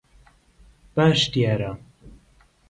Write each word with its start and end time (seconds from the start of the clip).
باش 0.95 1.31
دیارە. 1.33 1.71